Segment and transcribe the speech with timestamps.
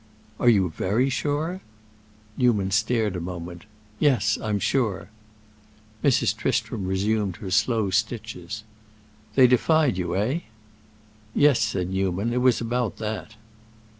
[0.39, 1.61] "Are you very sure?"
[2.35, 3.65] Newman stared a moment.
[3.99, 5.09] "Yes, I'm sure."
[6.03, 6.35] Mrs.
[6.35, 8.63] Tristram resumed her slow stitches.
[9.35, 10.39] "They defied you, eh?"
[11.35, 13.35] "Yes," said Newman, "it was about that."